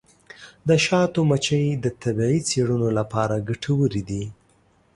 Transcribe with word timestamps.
د 0.67 0.69
شاتو 0.85 1.19
مچۍ 1.29 1.65
د 1.83 1.85
طبي 2.01 2.35
څیړنو 2.49 2.89
لپاره 2.99 3.35
ګټورې 3.49 4.01
دي. 4.09 4.23